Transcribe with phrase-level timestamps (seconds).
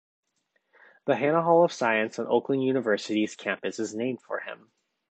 [1.05, 4.71] The Hannah Hall of Science on Oakland University's campus is named for him.